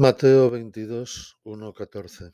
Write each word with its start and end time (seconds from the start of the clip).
Mateo 0.00 0.48
22, 0.48 1.38
1, 1.42 1.74
14. 1.74 2.32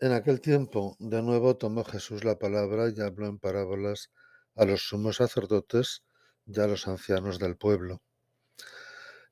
En 0.00 0.12
aquel 0.12 0.40
tiempo, 0.40 0.96
de 0.98 1.20
nuevo 1.20 1.58
tomó 1.58 1.84
Jesús 1.84 2.24
la 2.24 2.38
palabra 2.38 2.88
y 2.88 2.98
habló 3.02 3.26
en 3.26 3.38
parábolas 3.38 4.10
a 4.54 4.64
los 4.64 4.88
sumos 4.88 5.16
sacerdotes 5.16 6.02
y 6.46 6.58
a 6.60 6.66
los 6.66 6.88
ancianos 6.88 7.38
del 7.38 7.58
pueblo. 7.58 8.00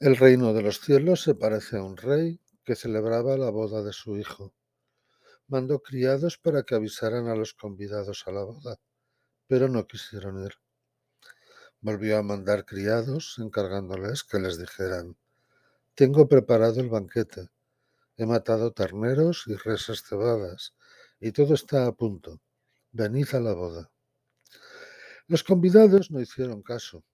El 0.00 0.16
reino 0.18 0.52
de 0.52 0.60
los 0.60 0.80
cielos 0.80 1.22
se 1.22 1.34
parece 1.34 1.78
a 1.78 1.82
un 1.82 1.96
rey 1.96 2.42
que 2.62 2.76
celebraba 2.76 3.38
la 3.38 3.48
boda 3.48 3.82
de 3.82 3.94
su 3.94 4.18
hijo. 4.18 4.52
Mandó 5.48 5.80
criados 5.80 6.36
para 6.36 6.62
que 6.62 6.74
avisaran 6.74 7.26
a 7.28 7.34
los 7.34 7.54
convidados 7.54 8.24
a 8.26 8.32
la 8.32 8.44
boda, 8.44 8.78
pero 9.46 9.66
no 9.66 9.86
quisieron 9.86 10.44
ir. 10.44 10.56
Volvió 11.80 12.18
a 12.18 12.22
mandar 12.22 12.66
criados 12.66 13.36
encargándoles 13.38 14.24
que 14.24 14.38
les 14.38 14.58
dijeran, 14.58 15.16
tengo 15.94 16.26
preparado 16.26 16.80
el 16.80 16.88
banquete, 16.88 17.48
he 18.16 18.26
matado 18.26 18.72
terneros 18.72 19.44
y 19.46 19.56
reses 19.56 20.02
cebadas, 20.02 20.74
y 21.20 21.32
todo 21.32 21.54
está 21.54 21.86
a 21.86 21.92
punto. 21.92 22.40
Venid 22.90 23.34
a 23.34 23.40
la 23.40 23.54
boda. 23.54 23.90
Los 25.26 25.44
convidados 25.44 26.10
no 26.10 26.20
hicieron 26.20 26.62
caso. 26.62 27.04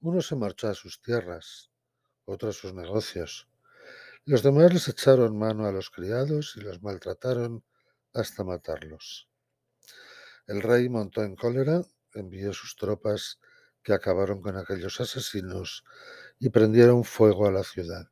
Uno 0.00 0.20
se 0.22 0.36
marchó 0.36 0.68
a 0.68 0.74
sus 0.74 1.00
tierras, 1.00 1.70
otro 2.24 2.50
a 2.50 2.52
sus 2.52 2.74
negocios. 2.74 3.48
Los 4.24 4.42
demás 4.42 4.72
les 4.72 4.88
echaron 4.88 5.38
mano 5.38 5.66
a 5.66 5.72
los 5.72 5.90
criados 5.90 6.54
y 6.56 6.60
los 6.60 6.82
maltrataron 6.82 7.64
hasta 8.12 8.44
matarlos. 8.44 9.28
El 10.46 10.62
rey 10.62 10.88
montó 10.88 11.22
en 11.22 11.36
cólera, 11.36 11.82
envió 12.12 12.52
sus 12.52 12.76
tropas 12.76 13.38
que 13.82 13.92
acabaron 13.92 14.40
con 14.40 14.56
aquellos 14.56 15.00
asesinos 15.00 15.84
y 16.44 16.50
prendieron 16.50 17.04
fuego 17.04 17.46
a 17.46 17.50
la 17.50 17.64
ciudad. 17.64 18.10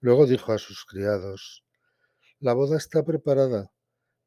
Luego 0.00 0.24
dijo 0.26 0.54
a 0.54 0.58
sus 0.58 0.86
criados, 0.86 1.62
La 2.40 2.54
boda 2.54 2.78
está 2.78 3.04
preparada, 3.04 3.70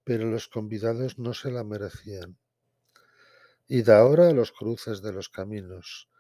pero 0.04 0.26
los 0.30 0.48
convidados 0.48 1.18
no 1.18 1.34
se 1.34 1.50
la 1.50 1.64
merecían. 1.64 2.38
Id 3.68 3.90
ahora 3.90 4.28
a 4.28 4.34
los 4.34 4.52
cruces 4.52 5.02
de 5.02 5.12
los 5.12 5.30
caminos, 5.30 6.12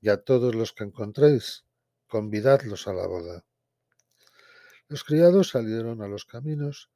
y 0.00 0.08
a 0.08 0.22
todos 0.22 0.54
los 0.54 0.72
que 0.72 0.84
encontréis, 0.84 1.64
convidadlos 2.06 2.86
a 2.86 2.92
la 2.92 3.08
boda. 3.08 3.44
Los 4.86 5.02
criados 5.02 5.48
salieron 5.48 6.02
a 6.02 6.06
los 6.06 6.24
caminos 6.24 6.88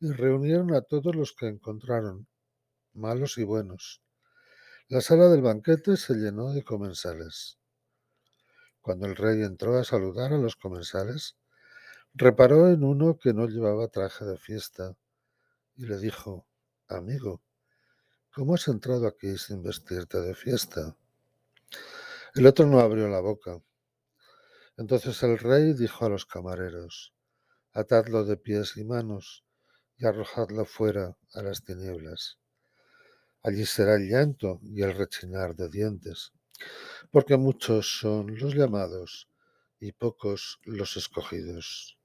y 0.00 0.10
reunieron 0.10 0.72
a 0.72 0.80
todos 0.80 1.14
los 1.14 1.34
que 1.34 1.48
encontraron, 1.48 2.26
malos 2.94 3.36
y 3.36 3.44
buenos. 3.44 4.00
La 4.88 5.02
sala 5.02 5.28
del 5.28 5.42
banquete 5.42 5.98
se 5.98 6.14
llenó 6.14 6.54
de 6.54 6.64
comensales. 6.64 7.58
Cuando 8.84 9.06
el 9.06 9.16
rey 9.16 9.42
entró 9.42 9.78
a 9.78 9.82
saludar 9.82 10.34
a 10.34 10.36
los 10.36 10.56
comensales, 10.56 11.38
reparó 12.12 12.68
en 12.68 12.84
uno 12.84 13.18
que 13.18 13.32
no 13.32 13.46
llevaba 13.46 13.88
traje 13.88 14.26
de 14.26 14.36
fiesta 14.36 14.94
y 15.74 15.86
le 15.86 15.96
dijo, 15.96 16.46
Amigo, 16.88 17.40
¿cómo 18.30 18.56
has 18.56 18.68
entrado 18.68 19.06
aquí 19.06 19.38
sin 19.38 19.62
vestirte 19.62 20.20
de 20.20 20.34
fiesta? 20.34 20.94
El 22.34 22.46
otro 22.46 22.66
no 22.66 22.78
abrió 22.78 23.08
la 23.08 23.20
boca. 23.20 23.58
Entonces 24.76 25.22
el 25.22 25.38
rey 25.38 25.72
dijo 25.72 26.04
a 26.04 26.10
los 26.10 26.26
camareros, 26.26 27.14
atadlo 27.72 28.26
de 28.26 28.36
pies 28.36 28.76
y 28.76 28.84
manos 28.84 29.46
y 29.96 30.04
arrojadlo 30.04 30.66
fuera 30.66 31.16
a 31.32 31.40
las 31.40 31.64
tinieblas. 31.64 32.38
Allí 33.42 33.64
será 33.64 33.94
el 33.94 34.10
llanto 34.10 34.60
y 34.62 34.82
el 34.82 34.94
rechinar 34.94 35.56
de 35.56 35.70
dientes, 35.70 36.34
porque 37.10 37.36
muchos 37.36 37.98
son 37.98 38.38
los 38.38 38.54
llamados 38.54 39.28
y 39.80 39.92
pocos 39.92 40.60
los 40.64 40.96
escogidos. 40.96 41.98